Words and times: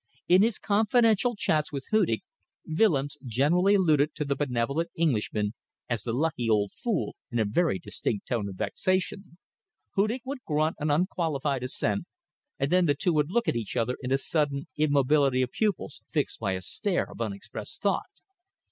In 0.27 0.41
his 0.41 0.57
confidential 0.57 1.35
chats 1.35 1.71
with 1.71 1.85
Hudig, 1.91 2.23
Willems 2.67 3.17
generally 3.23 3.75
alluded 3.75 4.15
to 4.15 4.25
the 4.25 4.35
benevolent 4.35 4.89
Englishman 4.95 5.53
as 5.87 6.01
the 6.01 6.11
"lucky 6.11 6.49
old 6.49 6.71
fool" 6.71 7.15
in 7.29 7.37
a 7.37 7.45
very 7.45 7.77
distinct 7.77 8.25
tone 8.27 8.49
of 8.49 8.55
vexation; 8.55 9.37
Hudig 9.95 10.21
would 10.25 10.43
grunt 10.43 10.77
an 10.79 10.89
unqualified 10.89 11.61
assent, 11.61 12.05
and 12.57 12.71
then 12.71 12.87
the 12.87 12.95
two 12.95 13.13
would 13.13 13.29
look 13.29 13.47
at 13.47 13.55
each 13.55 13.77
other 13.77 13.95
in 14.01 14.11
a 14.11 14.17
sudden 14.17 14.65
immobility 14.75 15.43
of 15.43 15.51
pupils 15.51 16.01
fixed 16.09 16.39
by 16.39 16.53
a 16.53 16.61
stare 16.61 17.07
of 17.11 17.21
unexpressed 17.21 17.83
thought. 17.83 18.09